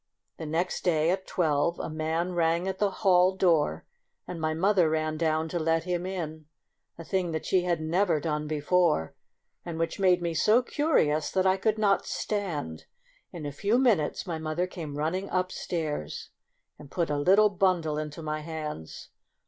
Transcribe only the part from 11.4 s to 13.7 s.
I could not stand. In a